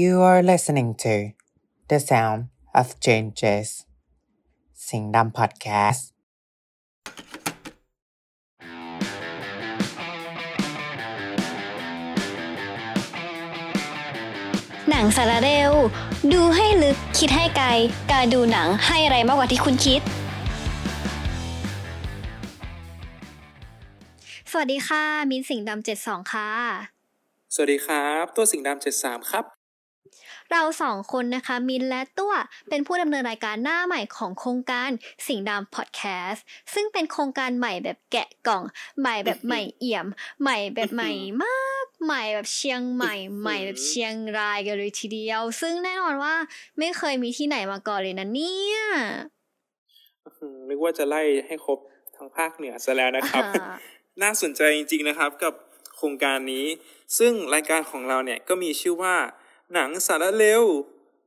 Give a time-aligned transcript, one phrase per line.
[0.00, 1.14] You are listening to
[1.90, 2.40] The Sound
[2.80, 3.68] of Changes
[4.88, 6.08] สิงห์ดำพอดแคสต์
[14.88, 15.72] หนังสารเร็ว
[16.32, 17.68] ดูให้ลึกคิดให้ไกล
[18.12, 20.00] การดูหนังให้อะไรมากกว่าที่คุณคิด
[24.50, 26.50] สวัสดีค่ะ มินสิงห์ดำเจ็ดสองค่ะ
[27.54, 29.61] สวัสดีครับ ตัวสิงห์ดำเจ็ดสามครับ
[30.50, 32.34] เราสองคนนะคะ มินและตัว
[32.68, 34.90] เป็นผู้ดำเนินรายการหน้าใหม่ของโครงการ
[35.26, 38.62] สิงห์ดำพอดแคสต์ซึ่งเป็นโครงการใหม่แบบแกะกล่อง
[39.00, 40.06] ใหม่แบบใหม่เอี่ยม
[40.42, 41.10] ใหม่แบบใหม่
[41.42, 46.34] มาก ใหม่แบบเชียงใหม่ ใหม่แบบเชียงรายกันเลยทีเดียว ซึ่งแน่นอนว่า
[46.78, 48.78] ไม่เคยมีที่ไหนมาก่อนเลยนะเนี่ย
[50.26, 51.78] อืมนึกว่าจะไล่ให้ครบ
[52.16, 53.74] ทั้งภาคเหนือซะแล้วนะครับอ่า
[54.22, 55.54] น่าสนใจจริงๆนะครับกับ
[55.96, 56.66] โครงการนี้
[57.18, 59.14] ซึ่งรายการของเราเนี่ยก็มีชื่อว่า
[59.74, 60.62] หนังสารเร็ว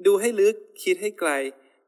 [0.05, 1.31] ดูให้ลึกคิดให้ไกล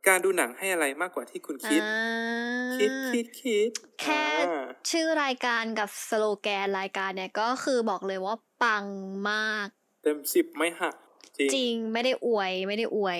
[0.08, 3.70] การดูหนังให้อะไรมากกว่าที่คุณคิดอ่าคิดคิดคิด
[4.02, 8.86] แค่อ่าชื่อรายการกับสโลแกนรายการเนี่ยก็คือบอกเลยว่าปัง
[9.30, 9.68] มาก
[10.04, 10.96] เต็มสิบไม่หัก
[11.38, 13.20] จริงจริงไม่ได้อวยไม่ได้อวย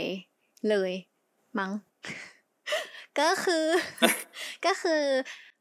[0.70, 0.92] เลย
[1.60, 1.72] มั้ง
[3.20, 3.66] ก็คือ
[4.66, 5.04] ก็คือ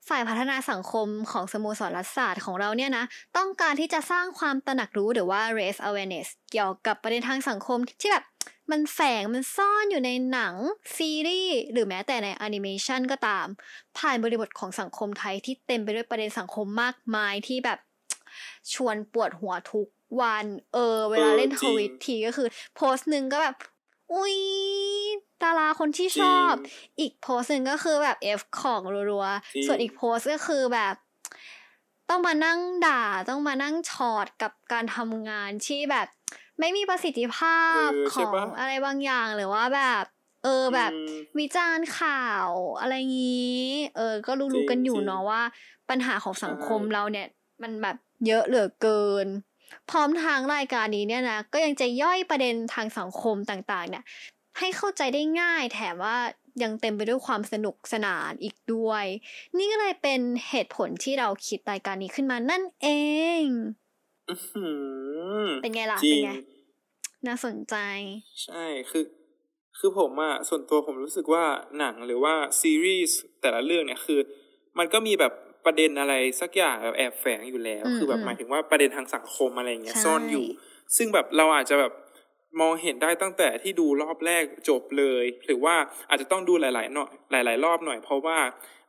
[0.09, 3.05] ฝ่ายพัฒนาสังคมของสโมสรรัฐศาสตร์ของเราเนี่ยนะ
[3.37, 8.25] ต้องการที่จะสร้างความตระหนักรู้หรือว่า raise awareness เกี่ยวกับประเด็นทางสังคมที่แบบ
[8.71, 10.55] มันแฝงมันซ่อนอยู่ในหนัง
[10.97, 13.47] ซีรีส์ หรือแม้แต่ในแอนิเมชันก็ตาม
[13.99, 17.79] ผ่านบริบทของสังคมไทยที่เต็มไปด้วยประเด็นสังคมมากมายที่แบบ
[18.75, 19.89] ชวนปวดหัวทุก
[20.21, 23.55] วัน เออ เวลาเล่นเทวิตทีก็คือ โพสต์หนึ่งก็แบบ
[24.13, 24.37] อุ๊ย
[25.47, 30.95] ดาราคนที่ชอบจริงอีกโพสต์หนึ่งก็คือแบบ F ของรัวจริงๆส่วนอีกโพสต์ก็คือแบบ
[32.11, 36.07] ต้องมานั่งด่าต้องมานั่งชอดกับการทำงานที่แบบ
[36.59, 40.05] ไม่มีประสิทธิภาพเออขใช่องปะอะไรบางอย่างหรือว่าแบบ
[40.45, 42.49] เออแบบอืมวิจารณ์ข่าว
[42.81, 43.65] อะไรงี้
[43.97, 45.43] เออ ก็จริรู้งๆกันอยู่จริงเนาะว่า
[45.91, 47.27] ปัญหาของสังคมใช่เราเนี่ย
[47.63, 49.27] มันแบบเยอะเหลือเกิน
[49.91, 54.05] พร้อมทางรายการนี้เนี่ยนะก็ยังจะย่อยประเด็นทางสังคมต่างๆ เนี่ย
[54.59, 56.17] ให้เข้าใจได้ง่าย แถมว่า
[56.63, 59.05] ยังเต็มไปด้วยความสนุกสนานอีกด้วย
[59.59, 62.89] นี่ก็เลยเป็นเหตุผลที่เราคิดรายการนี้ขึ้นมานั่นเอ
[63.43, 63.45] ง
[64.29, 64.67] อื้อหื
[65.47, 66.31] อเป็นไงล่ะจริเป็นงไง
[67.27, 67.75] น่าสนใจ
[68.45, 69.05] ใช่คือ
[69.79, 71.45] คือผมอะส่วนตัวผมรู้สึกว่า
[71.79, 74.21] หนังหรือว่าซีรีส์แต่ละเรื่องเนี่ยคือ
[74.79, 75.33] มันก็มีแบบ
[75.65, 80.47] ประเด็นอะไรสักอย่างแบบแอบแฝงอยู่แล้วอืมคือแบบอืมหมายถึงว่าประเด็นทางสังคมอะไรอย่างเงี้ยใช่ซ่อนอยู่
[80.97, 81.93] ซึ่งแบบเราอาจจะแบบ
[82.61, 85.75] มองเห็นได้ตั้งแต่ที่ดูรอบแรกจบเลย หรือว่า
[86.09, 88.39] อาจจะต้องดูหลายๆหน่อยหลาย ๆ รอบหน่อย เพราะว่า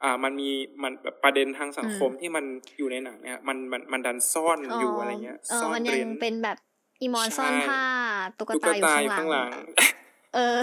[0.03, 0.49] อ่ามันมี
[0.83, 2.45] มันแบบประเด็นทางสังคมที่มัน
[2.77, 6.57] อยู่ในหนังเนี่ยมันมันมันดันซ่อนอยู่อะไรเงี้ยเออซ่อนมันยัเร้งนเป็นแบบ
[7.01, 7.83] อีมอนซ่อนใช่ผ้า
[8.37, 9.51] ตุ๊กตุ๊กตาอยู่ตาข้าอยู่งข้างหหลัลังง
[10.35, 10.59] เออ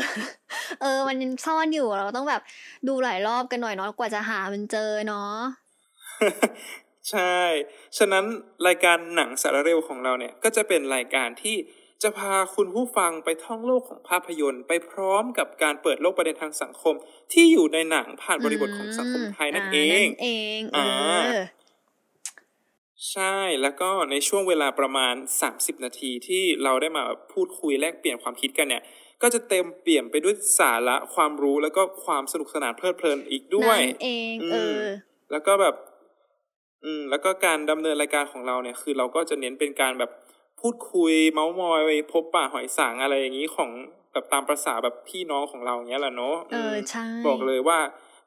[0.82, 2.43] เออ มันยังซ่อนอยู่เราต้องแบบ
[2.88, 5.34] ดูหลายรอบกันหน่อยเนาะกว่าจะหามันเจอเนาะ
[7.11, 7.37] ใช่
[7.99, 8.25] ฉะนั้น
[8.66, 11.56] รายการหนังสารเร็วของเราเนี่ย ก็จะเป็นรายการที่
[12.05, 16.95] จะพาคุณผู้ฟังไปท่องโลกของภาพยนตร์ ไปพร้อมกับการเปิดโลกประเด็นทางสังคม
[17.33, 20.29] ที่อยู่ในหนังผ่านบริบทของสังคมไทยนั่นเองนั่นเอ
[20.59, 21.45] งเอออ่า
[23.11, 25.15] ใช่แล้วก็ในช่วงเวลาประมาณ
[25.51, 28.83] 30 นาทีที่เราได้มาพูดคุยแลกเปลี่ยนความคิดกันเนี่ย
[29.23, 34.85] ก็จะเต็มเปลี่ยนไปด้วยสาระความรู้แล้วก็ความสนุกสนานเพลิดเพลินอีกด้วยนั่นเองเออม
[35.31, 35.75] แล้วก็แบบ
[36.85, 40.11] อืม แล้วก็การดำเนินรายการของเราเนี่ย คือเราก็จะเน้นเป็นการแบบ
[40.67, 41.83] พูดคุยเมาส์มอย
[42.13, 43.71] พบปะหอยสังอะไรอย่างนี้ของ
[44.13, 47.79] แบบตามประษาแบบพี่น้องของเราอย่างเงี้ยแหละเนาะเออมใช่บอกเลยว่า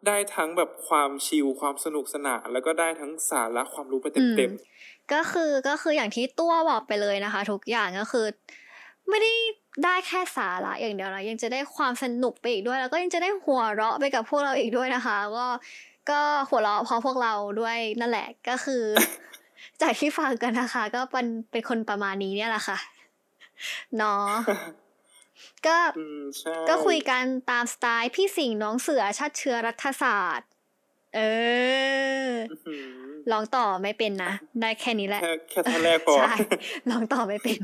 [0.07, 4.51] ได้ทั้งแบบความชิลความสนุกสนานแล้วก็ได้ทั้งสาระความรู้ไปเต็ม
[5.13, 8.25] ก็คือก็คืออย่างที่ตัวบอกไปเลยนะคะ ทุกอย่างก็คือ
[9.09, 9.33] ไม่ได้
[9.83, 15.47] ได้แค่สาระอย่างเดียวนะยังจะได้ความสนุกไปอีกด้วย แล้วก็ยังจะได้หัวเราะไปกับพวกเราอีกด้วยนะคะ ก็
[16.09, 18.83] ก็หัวเราะเพราะพวกเราด้วยนั่นแหละก็คือ
[19.81, 22.77] จากที่ฟังกันนะคะ ก็เป็นเป็นคนประมาณนี้เนี่ยแหละค่ะ
[23.97, 24.29] เนาะ
[25.65, 30.49] ก็ๆอืมใช่ก็คุยกันตามสไตล์พี่สิงห์น้องเสือชาติเชื้อรัฐศาสตร์
[31.15, 31.19] เอ
[32.29, 32.83] ออื้อหือ
[33.31, 36.33] ลองต่อไม่เป็นนะ ได้แค่นี้แหละ แค่แค่ท่อนแรกพอใช่
[36.91, 37.59] ลองต่อไม่เป็น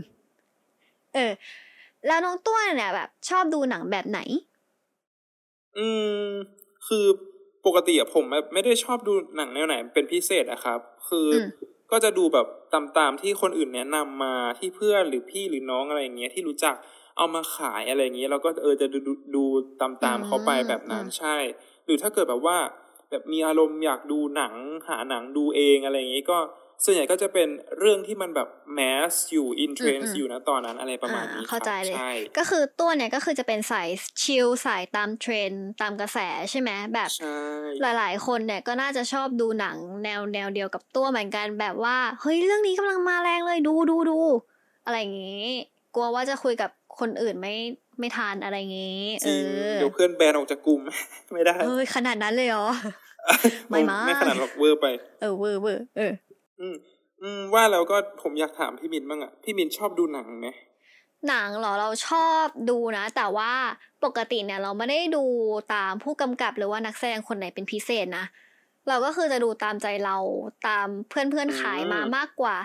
[1.14, 1.32] เออ
[2.08, 4.20] แล้วน้องตัวเนี่ยแบบ ชอบดูหนังแบบไหน
[5.78, 5.88] อื
[6.24, 6.28] ม
[6.88, 7.06] คือ
[7.66, 11.48] ปกติอะผมแบบไม่ได้ชอบดูหนังแนวไหนเป็นพิเศษอะครับ คืออม
[11.94, 16.76] ก็จะดูแบบตามๆที่คนอื่นแนะนำมาที่เพื่อนหรือพี่หรือน้องอะไรอย่างเงี้ยที่รู้จัก
[17.18, 19.44] เอามาขายอะไรอย่างเงี้ยเราก็เออจะดูดูดู
[19.82, 21.36] ตามๆเขาไปแบบนั้นใช่
[21.86, 22.58] หรือถ้าเกิดแบบว่า
[23.10, 24.54] แบบมีอารมณ์อยากดูหนัง
[24.90, 26.38] หาหนังดูเองอะไรอย่างงี้ก็
[26.86, 33.90] ส่วนใหญ่ก็จะเป็นเรื่องที่มันแบบ mass อยู่ in trend อืด์มอยู่นะตอนนั้นอะไรประมาณอ่านี้เข้าใจครับเลยใช่ก็คือตัวเนี่ยก็คือจะเป็นสาย
[34.22, 36.18] chill สายตามเทรนด์ตามกระแส
[36.52, 37.38] ใช่ไหมแบบใช่
[37.82, 44.20] หลายๆ คนเนี่ยก็น่าจะชอบดูหนังแนวแนวเดียวกับตัวเหมือนกันแบบว่าเฮ้ยเรื่องนี้กำลังมาแรงเลยดูดูดู
[44.86, 45.48] อะไรอย่างงี้
[45.96, 47.56] กลัวว่าจะคุยกับคนอื่นไม่
[48.00, 50.82] ไม่ทันอะไรอย่างงี้จริงเออเดี๋ยวเพื่อนแบนออกจากกลุ่ม
[51.34, 52.68] ไม่ได้เฮ้ยขนาดนั้นเลยเหรอ
[53.70, 54.88] ไม่มาไม่ขนาดหรอกเวอร์ไป
[55.22, 56.14] เออเวอร์เวอร์เออ
[56.64, 56.78] อืม
[57.22, 60.48] อืม ว่าแล้วก็ผมอยากถามพี่มินบ้างอะพี่มินชอบดูหนังไหม
[61.28, 63.52] หนังเหรอเราชอบดูนะ แต่ว่า
[64.04, 65.26] ปกติเนี่ยเราไม่ได้ดู
[65.74, 68.26] ตามผู้กำกับหรือว่านักแสดงคนไหนเป็นพิเศษนะ
[68.88, 70.18] เราก็คือจะดูตามใจเรา
[70.68, 72.56] ตามเพื่อนเพื่อนๆขายมามากกว่า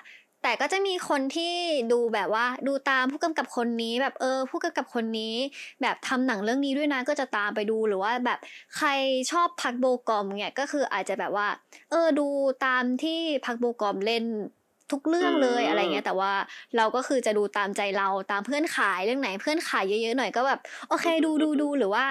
[0.42, 1.54] แต่ก็จะมีคนที่
[1.92, 5.34] ดูแบบว่าดูตามผู้กำกับคนนี้ แบบเออ ผู้กำกับคนนี้
[5.82, 8.38] แบบทำหนังเรื่องนี้ด้วยนะก็จะตามไปดูหรือว่าแบบ
[8.76, 8.88] ใคร
[9.30, 11.48] ชอบพักโบกอมเนี่ยก็คืออาจจะแบบว่า
[11.90, 12.26] เออดู
[12.66, 14.24] ตามที่พักโบกอมเล่น
[14.92, 16.32] ทุกเรื่องเลยอะไรเงี้ยแต่ว่า
[16.76, 22.04] เราก็คือจะดูตามใจเราตามเพื่อนขายเรื่องไหนเพื่อนขายเยอะๆหน่อยก็แบบโอเคดูดูดูหรือว่า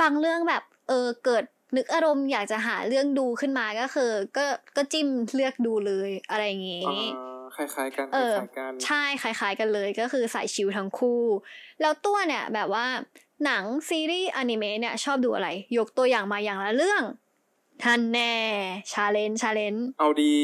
[0.00, 1.44] บางเรื่องแบบเออเกิด
[1.76, 4.44] นึกอารมณ์อยากจะหาเรื่องดูขึ้นมาก็คือ ก็
[4.76, 11.22] ก็จิ้มเลือกดูเลยอะไรอย่างงี้อ่า คล้ายๆกันคเออล้ายๆกันใช่คล้าย ๆ กันเลยก็คือสายชิลทั้งคู่
[11.80, 12.86] แล้วตัวเนี่ยแบบว่า
[13.44, 15.48] หนังซีรีส์อนิเมะเนี่ยชอบดูอะไร
[15.78, 17.02] ยกตัวอย่างมาอย่างละเรื่อง
[17.82, 18.34] ท่านแน่
[18.92, 20.36] ชาเลนชาเลนเอาดี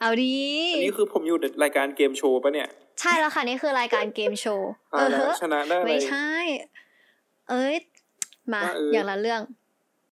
[0.00, 0.34] เอาดี
[0.74, 2.68] อันนี้คือผมอยู่ในรายการเกมโชว์ปะเนี่ย
[3.00, 6.30] ใช่แล้วค่ะ นี่คือรายการเกมโชว์ตายแล้วชนะได้เลยไม่ใช่
[7.50, 7.76] เอ้ย
[8.52, 9.40] มาว่าเออออย่างละเรื่อง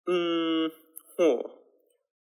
[0.09, 0.17] อื
[0.57, 0.59] ม
[1.15, 1.19] โห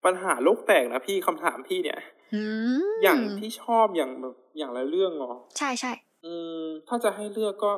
[0.04, 1.98] ปัญหาโลกแตกนะพี่คำถามพี่เนี่ย
[2.34, 2.42] อื
[2.80, 5.92] มอย่างที่ชอบอย่างแบบอย่างละเรื่องเหรอใช่ใช่
[6.24, 7.72] อืมถ้าจะให้เลือกก็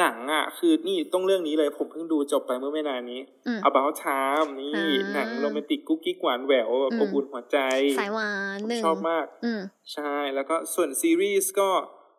[0.00, 7.58] หนังอะ คือนี่ต้องเรื่องนี้เลยผมเพิ่งดูจบไปเมื่อไม่นานนี้อืม About Time นี่อ่าหนังโรแมนติกกุ๊กกิ๊กหวานแหววแบบอืมอบอุ่นหัวใจ
[7.98, 9.60] สายหวานผมหนึ่งชอบมากอืม
[9.92, 11.68] ใช่แล้วก็ส่วนซีรีส์ก็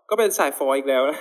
[0.09, 1.19] ก็เป็นสายฟออีกแล้วนะ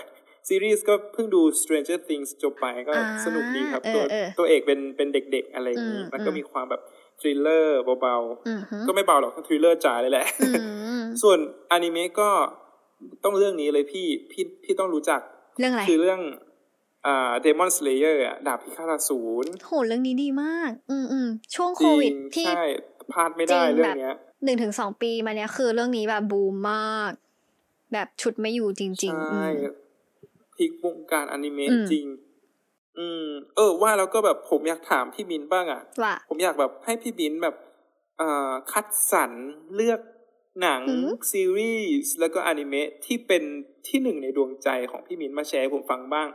[0.48, 6.82] ซีรีส์ก็เพิ่งดู Stranger Things จบไปก็อ่าสนุกดีครับเออตัวเออตัวเอกเป็นเป็นเด็กๆอะไรอย่างนี้อืมมันก็อืมมีความแบบ
[7.20, 8.16] ทริลเลอร์เบา
[8.46, 10.50] อืมฮึๆก็ไม่เบาหรอกทริลเลอร์จ๋าเลยแหละอื
[10.98, 11.38] มส่วน
[11.70, 12.28] อนิเมะก็
[13.24, 15.20] ต้องเรื่องนี้เลยพี่พี่พี่ต้องรู้จัก
[15.58, 16.20] เรื่องอะไร คือเรื่อง
[17.06, 22.64] อ่า Demon Slayer อะดาบพิฆาตอสูรโหเรื่องนี้ดีมาก อืมอืมช่วงจโคริวิดงที่ใช่
[23.12, 24.14] พลาดไม่ได้จริงเรื่อแบบงเนี้ย
[24.44, 27.12] หนึ่งถึงสองปีมาเนี้ยคือเรื่องนี้แบบบูมมาก
[27.92, 29.50] แบบชุดไม่อยู่จริงๆอืใช่ม
[30.54, 32.06] พลิกวงการอนิเมะอืมจริง
[32.98, 33.26] อืม
[33.56, 37.56] เออ ว่าแล้วก็แบบผมอยากถามพี่มินบ้างอะว่าผมอยากแบบให้พี่มินแบบ
[38.18, 39.32] เอ่อคัดสรร
[39.74, 40.00] เลือก
[40.62, 41.74] หนังหืมซีรี
[42.06, 43.42] ส์แล้วก็อนิเมะที่เป็น
[43.86, 46.28] ที่หนึ่งในดวงใจของพี่มินมาแชร์ให้ผมฟังบ้าง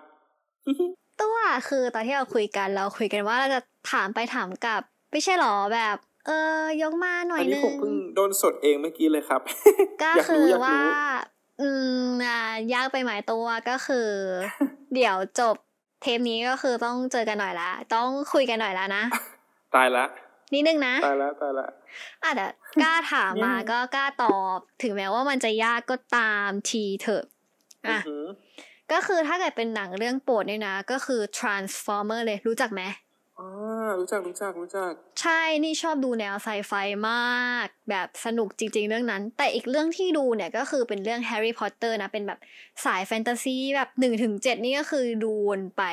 [1.21, 1.38] ตัว
[1.69, 3.59] คือตอนที่เราคุยกันเราคุยกันว่าเราจะ
[3.91, 5.97] ถามไปถามกลับ ไม่ใช่หรอแบบ
[6.27, 9.41] เออยกมาหน่ออัยนนึนี้งผมเพิ่งโดนสดเองเมื่อกี้เลยครับ
[10.01, 10.91] ก็อยากคืรู้ออยากว่ารู้
[11.61, 11.69] อื
[12.01, 12.39] มอ่า
[12.73, 14.09] ยากไปหมายตัวก็คือ
[14.94, 15.56] เดี๋ยวจบ
[16.01, 19.03] เทปนี้ก็คือต้องเจอกันหน่อยละ ต้องคุยกันหน่อยละนะ
[19.75, 20.05] ตายละ
[20.53, 21.67] นิดนึงนะ ตายละตายละ
[22.23, 22.47] อาจจะ
[22.81, 27.23] กล้าถามมาอืมก็กล้าตอบ ถึงแม้ว่ามันจะยากก็ตามทีเถอะ
[27.87, 28.23] อะอือหือ
[28.91, 32.81] ก็คือถ้าเกิดเป็นหนังเรื่องโปรดเนี่ยนะ ก็คือ Transformer เลยรู้จักไหม
[33.39, 34.91] อ่ารู้จักรู้จักรู้จัก
[35.21, 36.74] ใช่นี่ชอบดูแนวไซไฟ
[37.09, 42.39] มาก แบบสนุกจริง ๆ เรื่องนั้น แต่อีกเรื่องที่ดูเนี่ยก็คือเป็นเรื่องแฮร์รี่พอตเตอร์นะ เป็นแบบ
[42.86, 45.83] สายแฟนตาซีแบบหนึ่งถึงเจ็ดนี่ก็คือดูวนไป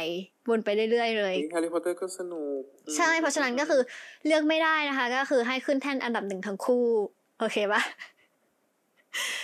[0.50, 3.80] วนไปเรื่อยๆเลยแฮร์รี่พอตเตอร์ก็สนุกอืมใช่ เพราะฉะนั้นก็คือ
[4.26, 6.86] เลือกไม่ได้นะคะ ก็คือให้ขึ้นแท่นอันดับหนึ่งทั้งคู่
[7.38, 7.82] โอเคปะ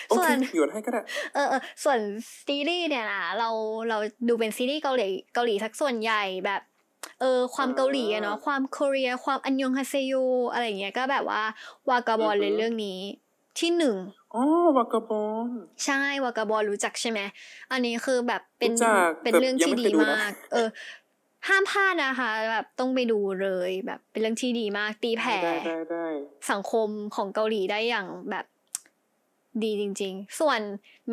[0.08, 1.00] โอส่วเคนหยวนให้ก็ได้
[1.34, 1.98] เออเออส่วน
[2.46, 3.48] ซีรีส์เนี่ยนะเรา
[3.88, 3.98] เรา
[4.28, 6.62] ดูเป็นซีรีส์เกาหลีเกาหลีสักส่วนใหญ่แบบ
[7.22, 10.14] เออความเกาหลีอะเนาะความเกาหลีความอันยองฮาเซโย
[10.52, 11.42] อะไรอย่างเงี้ยก็แบบว่า
[11.90, 13.00] วากาบอลเลยเรื่องนี้
[13.58, 13.96] ที่หนึ่ง
[14.34, 14.44] อ๋อ
[14.76, 15.50] วากาบอล
[15.84, 17.20] ใช่วากาบอลรู้จักใช่ไหม
[17.72, 20.68] อันนี้คือแบบเป็นรู้จักเป็นแต่เรื่องยังที่ไม่ดีเคยดูนะมาก เออ
[21.48, 26.06] ห้ามพลาดนะคะ แบบต้องไปดูเลยแบบเป็นเรื่องที่ดีมากตีแผ่ได้ได้ได้
[26.50, 28.44] สังคมของเกาหลีได้อย่างแบบ
[29.64, 30.60] ดีจริง ๆ ส่วน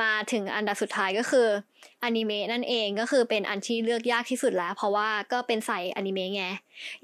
[0.01, 1.47] มาถึงอันดับสุดท้ายก็คือ
[2.03, 6.45] อนิเมะนั่นเองก็คือเป็นอันที่เลือกยากที่สุดแล้ว เพราะว่าก็เป็นสายอนิเมะไง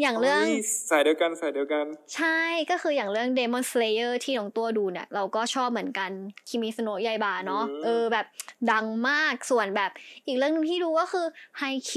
[0.01, 0.53] อย่างเรื่องโย
[0.89, 2.39] สายเดียวกันสายเดียวกัน ใช่
[2.69, 6.11] ก็คืออย่างเรื่อง Demon Slayer ที่น้องตัวดูเนี่ย เราก็ชอบเหมือนกัน
[6.49, 8.25] Kimetsu no Yaiba เนาะอืมเออแบบ
[8.71, 9.91] ดังมากส่วนแบบ
[10.25, 11.25] อีกเรื่องหนึงที่ดูก็คือ
[11.61, 11.91] Haikyuu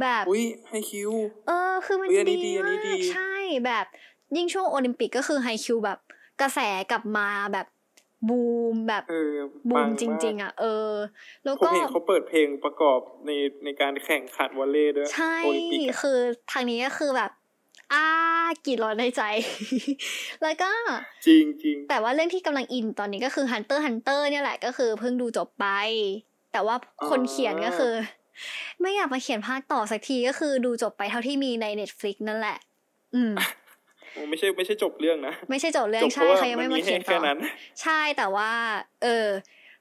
[0.00, 1.10] แบบอุ้ย Haikyuu
[1.46, 3.32] เออคือมันเฮ้ยอันนี้ดีดีอันนี้ดีมากใช่
[3.66, 3.86] แบบ
[4.36, 5.98] ยิ่งช่วงโอลิมปิกก็คือ Haikyuu แบบ
[6.40, 6.58] กระแส
[6.90, 7.66] กลับมาแบบ
[8.28, 8.42] บู
[8.74, 9.34] มแบบเออ
[9.68, 10.92] บูมปังจริง ๆ อะ เออ
[11.44, 13.30] แล้วผมก็เห็นเขาเปิดเพลงประกอบใน
[13.64, 16.18] ในการแข่งขันวอลเลย์ด้วย ใช่โอลิมปิกอะคือ
[16.52, 17.30] ทางนี้ก็คือแบบ
[17.92, 18.04] อ่า
[18.66, 19.22] กรีดร้องในใจ
[20.42, 20.70] แล้วก็
[21.26, 25.66] จริงจริงแต่ว่าเรื่องที่กำลังอินตอนนี้ก็คือ Hunter Hunter เนี่ยแหละก็คือเพิ่งดูจบไป
[26.52, 26.76] แต่ว่า
[27.10, 27.94] คนเขียนก็คือ
[28.80, 32.58] ไม่อยากมาเขียนภาคต่อสักทีก็คือดูจบไปเท่าที่มีใน Netflix นั่นแหละ
[33.14, 33.32] อืม
[34.30, 37.38] ไม่ใช่ไม่ใช่จบเรื่องนะ ไม่ใช่จบเรื่องจบเพใช่ราะว่าเขายังไม่มาเขียนต่อ ใช่ มันมีแค่นั้น
[37.82, 38.50] ใช่แต่ว่า
[39.02, 39.26] เออ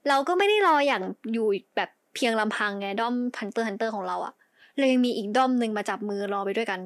[0.08, 1.03] เราก็ไม่ได้รออย่าง
[1.34, 4.34] อยู่แบบเพียงลำพังไงด้อม Hunter Hunter ของเราอะ
[4.77, 6.82] เรายังมีอีกด้อมหนึ่งมาจับมือรอไปด้วยกัน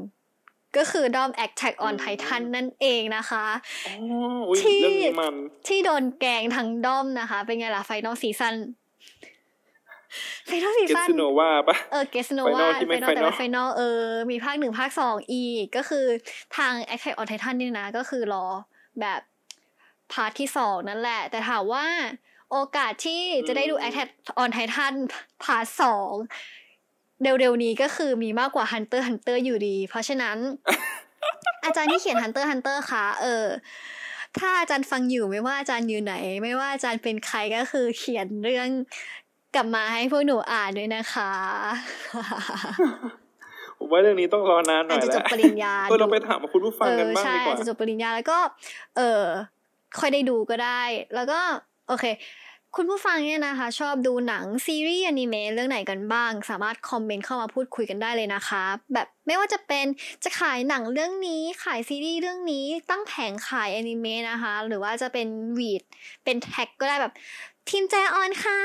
[0.77, 3.46] ก็คือด้อม Attack on Titan อืม Titan นั่นเองนะคะ
[3.86, 3.93] อ๋อ
[4.50, 5.36] อุ๊ยที่เรื่องนี้มัน
[5.67, 8.55] ที่โดนแกงทั้งด้อมนะคะ เป็นไงล่ะ final season
[10.46, 16.06] ไฟนอลซีเกซั่นสโนวาปะเออเกสโน Final วาที่ไฟไม่นอลแต่ Final ว่าไฟนอลเออ มีภาคหนึ่งภาคสองอีก ก็คือ
[16.58, 18.46] ทาง Attack on Titan นี่นะ ก็คือรอ
[19.00, 19.22] แบบ
[20.12, 21.86] พาร์ทที่สองนั่นแหละ แต่ถามว่า
[22.51, 24.10] โอกาสที่จะได้ดู Attack
[24.41, 24.94] on Titan
[25.44, 26.12] พาร์ทสอง
[27.24, 30.38] เร็วๆนี้ก็คือมีมากกว่า Hunter Hunter อยู่ดี เพราะฉะนั้น
[31.65, 33.48] อาจารย์ที่เขียน Hunter Hunter คะเออ
[34.39, 38.70] ถ้าอาจารย์ฟังอยู่ไม่ว่าอาจารย์อยู่ไหน ไม่ว่าอาจารย์เป็นใครก็คือเขียนเรื่อง
[39.55, 41.31] กลับมาให้พวกหนูอ่านด้วยนะคะ
[43.77, 48.38] ผมว่าเรื่องนี้ต้องรอนานหน่อาอจยจะจแล้บวปริญญาเออเราไปถามคุณผู้ฟังกันบ้างเออใช่ดีกว่าอาจจะจบปริญญาแล้วก็
[48.98, 49.24] เออ
[50.00, 50.81] ค่อยได้ดูก็ได้
[51.15, 51.39] แล้วก็
[51.88, 52.05] โอเค
[52.77, 59.86] คุณผู้ฟังเนี่ยนะคะ ชอบดูหนังซีรีส์อนิเมะเรื่องไหนกันบ้าง สามารถคอมเมนต์เข้ามาพูดคุยกันได้เลยนะคะ แบบไม่ว่าจะเป็น
[60.24, 65.27] จะขายหนังเรื่องนี้ขายซีรีส์เรื่องนี้ตั้งแผงขายอนิเมะนะคะ หรือว่าจะเป็น
[65.58, 65.84] วีด
[66.24, 67.13] เป็นแท็กก็ได้แบบ
[67.70, 68.60] ทีมแจออนค่ะ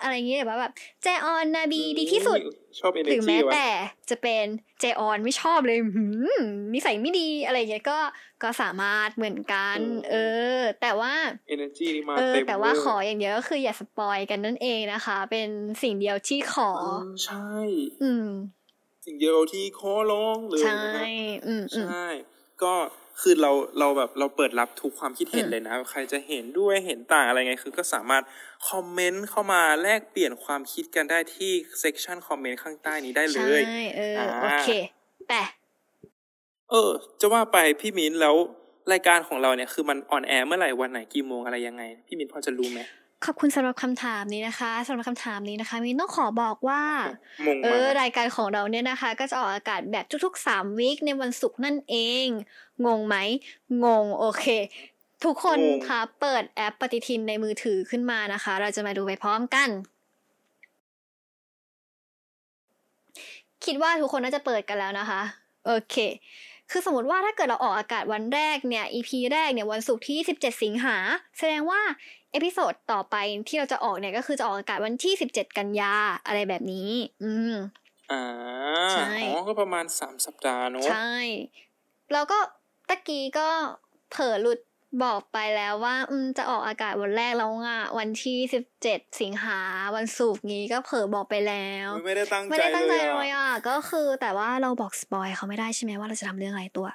[0.00, 2.38] อะไรอย่างเงี้ยแบบว่าแบบแจออนนาบีดีที่สุด
[2.78, 3.68] ชอบเอเนหรือจีแม้วะแต่
[4.10, 4.44] จะเป็น
[4.80, 6.04] เจออนไม่ชอบเลยหื
[6.40, 7.98] มนิสัยไม่ดีอะไรอย่างเงี้ยก็
[8.42, 9.78] ก็สามารถเหมือนกัน
[10.10, 10.14] เอ
[10.58, 11.12] อ แต่ว่า
[11.48, 15.48] เอเนจีนี่มาเออเต็มแต่ว่าเลยขออย่างเดียวก็คืออย่าสปอยกันนั่นเองนะคะ เป็น
[15.82, 17.50] สิ่งเดียวที่ขอเออใช่
[18.02, 18.28] อืม
[19.06, 21.06] สิ่งเดียวที่ขอร้องเลยใช่นะครับ
[21.46, 22.06] อืมอืมใช่
[22.62, 22.74] ก็
[23.20, 28.22] คือเราเราแบบเราเปิดรับทุกความคิดเห็นอืมเลยนะ ใครจะเห็นด้วยเห็นต่างอะไรไง คือก็สามารถ
[28.68, 33.62] comment เข้ามาแลกเปลี่ยนความคิดกันได้ที่เซ c ชันคอมเมนต์ข้างใต้นี้ได้เลใช่
[33.96, 34.68] เอออ่าโอเค
[35.28, 35.42] แต่
[36.70, 36.90] เออ
[37.20, 38.36] จะว่าไปพี่มิ้นแล้ว
[38.92, 42.80] รายการของเราเนี่ยคือมัน on air เมื่อไหร่วันไหนกี่โมงอะไรยังไง พี่มิ้นพอจะรู้ไหม
[43.24, 46.82] ขอบคุณสำหรับคำถามนี้นะคะสำหรับคำถามนี้นะคะมินต้องขอบอกว่า
[47.46, 52.26] มงเอมาอรายการของเราเนี่ยนะคะ ก็จะออกอากาศแบบทุกๆสาม week ในวันศุกร์นั่นเอง
[52.86, 53.16] งงไหม
[53.84, 54.46] งงโอเค
[55.24, 59.68] ทุกคนคะเปิดแอปปฏิทินในมือถือขึ้นมานะคะ เราจะมาดูไปพร้อมกัน
[63.64, 65.20] คิดว่าทุกคนน่าจะเปิดกันแล้วนะคะ
[65.66, 65.96] โอเค
[66.70, 70.96] คือสมมติว่าถ้าเกิดเราออกอากาศวันแรกเนี่ย EP แรกเนี่ยวันศุกร์ที่ 17 สิงหา
[71.38, 71.80] แสดงว่า
[72.32, 73.16] episode ต่อไป
[73.48, 75.94] ที่เราจะออกเนี่ยก็คือจะออกอากาศวันที่ 17 กันยา
[76.26, 76.90] อะไรแบบนี้
[77.22, 77.54] อืม
[78.12, 78.24] อ่า
[78.92, 81.14] ใช่อ๋อก็ประมาณสามสัปดาห์เนอะใช่
[82.12, 82.38] แล้วก็
[82.88, 83.48] ตะกี้ก็
[84.10, 84.58] เผลอหลุด
[85.02, 88.38] บอกไปแล้วว่าอืมจะออกอากาศวันแรกแล้วอะวันที่
[88.82, 89.60] 17สิงหา
[89.96, 96.86] วันศุกร์นี้ก็เผลอบอกไปแล้ว ไม่ได้ตั้งไม่ใจได้ตั้งใจเลเลยยยอะอะก็คือแต่ว่าเราบอกสปอยเขาไม่ได้ใช่ไหมว่าเราจะทำเรื่องอะไรตัว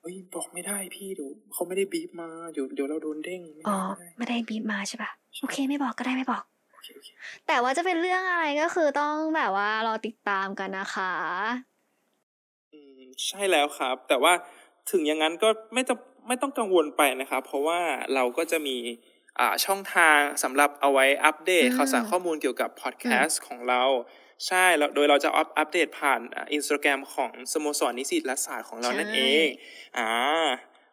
[0.00, 5.10] เฮ้ยบอกไม่ได้พี่เดี๋ยวเขาไม่ได้บีบมาเดี๋ยวเดี๋ยวเราโดนเด้งไม่อ๋อได้ไม่ได้บีบมาใช่ปะ
[5.40, 7.08] โอเคไม่บอกก็ได้ไม่บอกโอเคโอเค
[7.46, 11.12] แต่ว่าจะเป็นเรื่องอะไรก็คือต้องแบบว่ารอติดตามกันนะคะ
[12.72, 14.32] อืมใช่แล้วครับ แต่ว่า
[14.90, 17.80] ถึงอย่างนั้นก็ไม่ต้อง ไม่ต้องกังวลไปนะครับ เพราะว่า
[18.14, 18.76] เราก็จะมี
[19.40, 23.82] อ่าช่องทางสำหรับเอาไว้อัปเดตอืมข่าวสารข้อมูลเกี่ยวกับพอดแคสต์ของเรา
[24.46, 26.20] ใช่แล้วโดยเราจะอัปอัปเดตผ่าน
[26.54, 29.46] อินสตาแกรมของสโมสรนิสิตรัฐศาสตร์ของเรานั่นเอง
[29.98, 30.10] อ่า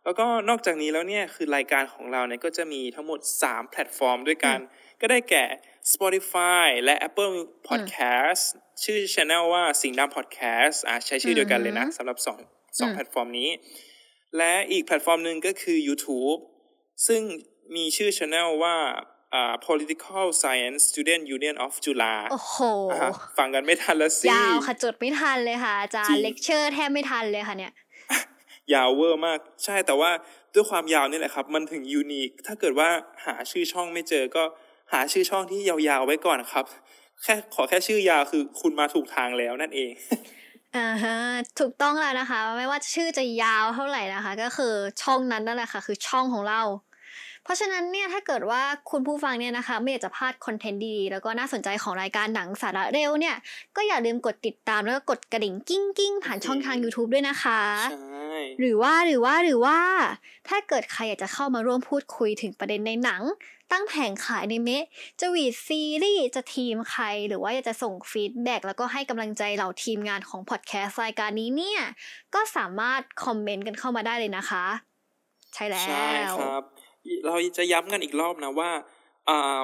[0.03, 4.57] แล้วก็นอกจากนี้แล้วเนี่ยคือรายการของเราเนี่ยก็จะมีทั้งหมด 3 แพลตฟอร์มด้วยกัน
[5.01, 5.45] ก็ได้แก่
[5.93, 7.36] Spotify และ Apple
[7.67, 8.43] Podcast
[8.83, 12.39] ชื่อ Channel ว่าสิงห์ดำ Podcast อ่าใช้ชื่อเดียวกันเลยนะอืมสำหรับสอง
[12.79, 13.50] สองอืมแพลตฟอร์มนี้
[14.38, 16.39] และอีกแพลตฟอร์มหนึ่งก็คือ YouTube
[17.07, 17.21] ซึ่ง
[17.75, 18.75] มีชื่อ Channel ว่า
[19.33, 22.57] อ่า Political Science Student Union of จุฬาโอ้โห
[22.91, 27.74] อ่าฮะฟังกันไม่ทันละสิ ยาวค่ะ จดไม่ทันเลยค่ะ อาจารย์งเลคเชอร์แทบไม่ทันเลยค่ะเนี่ย
[28.74, 30.12] ยาวเวอร์มาก ใช่แต่ว่า
[30.53, 32.89] ด้วยความยาวนี่แหละครับ มันถึง unique ถ้าเกิดว่า
[33.25, 34.43] หาชื่อช่องไม่เจอก็
[34.93, 36.65] หาชื่อช่องที่ยาวๆไว้ก่อนครับ
[37.24, 39.91] แค่ขอแค่ชื่อยาวคือคุณมาถูกทางแล้วนั่นเอง
[40.78, 41.16] อ่าฮะ
[41.60, 46.62] ถูกต้องแล้วนะคะ ไม่ว่าชื่อจะยาวเท่าไหร่นะคะ ก็คือช่องนั้นนั่นแหละค่ะ คือช่องของเรา
[47.44, 48.62] เพราะฉะนั้นเนี่ยถ้าเกิดว่า
[48.92, 53.36] คุณผู้ฟังเนี่ยนะคะ ไม่อยากจะพลาด content ดีๆแล้วก็น่าสนใจของรายการหนังสาระเร็วเนี่ย
[53.76, 57.62] ก็อย่าลืมกดติดตามแล้วก็กดกระดิ่งกิ้งกิ้งๆผ่านช่องทาง YouTube ด้วยนะคะ
[57.92, 59.78] ใช่หรือว่าหรือว่าหรือว่า
[60.48, 63.22] ถ้าเกิดใครอยากจะเข้ามาร่วมพูดคุยถึงประเด็นในหนัง
[63.72, 64.86] ตั้งแผงขายในเมะ
[65.20, 71.82] จะหวีดซีรีส์จะทีมใคร หรือว่าอยากจะส่ง feedback แล้วก็ให้กำลังใจเหล่าทีมงานของพอดแคสต์รายการนี้เนี่ย
[72.36, 74.66] ก็สามารถ comment กันเข้ามาได้เลยนะคะ
[75.56, 76.08] ใช่แล้ว ใช่
[76.40, 76.64] ครับ
[77.26, 78.72] เราจะย้ำกันอีกรอบนะว่า
[79.30, 79.62] อ่า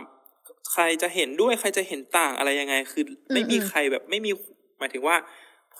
[0.72, 4.32] ใครจะเห็นด้วยใครจะเห็นต่างอะไรยังไง คือไม่มีใครแบบไม่มี
[4.80, 5.16] หมายถึงว่า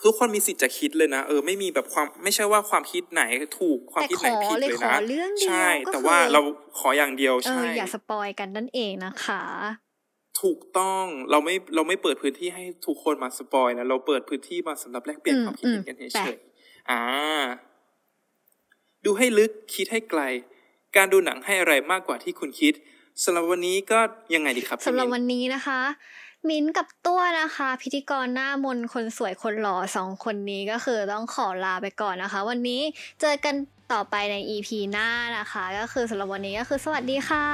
[0.04, 3.22] ทุกคนมีสิทธิ์จะคิดเลยนะ เออไม่มีแบบความไม่ใช่ว่าความคิดไหน
[3.58, 6.40] ถูกความแต่คิดขไหนอผิดเลยเลยขอนะเรื่องเดียวใช่ก็แต่คือว่าเรา
[6.78, 9.42] ขออย่างเดียวเอใช่ออย่าสปอยกันนั่นเองนะคะ
[10.42, 17.00] ถูกต้องเราไม่เราไม่เปิดพื้นที่ให้ทุกคนมาสปอยนะเราเปิดพื้นที่มาสำหรับแลกเปลี่ยนอืมความคิดเห็นกันอืมเฉแต่ยๆอ่า
[19.04, 20.22] ดูให้ลึกคิดให้ไกล
[20.96, 22.74] การดูหนังให้อะไรมากกว่าที่คุณคิด
[23.24, 24.00] สำหรับวันนี้ก็
[24.34, 25.80] ยังไงดีครับพี่สำหรับมิ้นท์วันนี้นะคะ
[26.50, 32.80] มิ้นท์กับตัวนะคะ พิธีกรหน้ามนต์คนสวยคนหล่อสองคนนี้ก็คือต้องขอลาไปก่อนนะคะ วันนี้
[33.20, 33.54] เจอกัน
[33.92, 37.46] ต่อไปใน EP หน้านะคะ ก็คือสำหรับวันนี้ก็คือสวัสดีค่ะ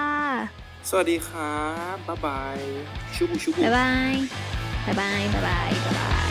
[0.88, 1.60] สวัสดีครั
[1.94, 2.58] บบ๊ายบาย
[3.14, 4.14] ชูบูชูบูบ๊ายบาย
[4.86, 6.21] บ๊ายบายบ๊ายบายบ๊ายบาย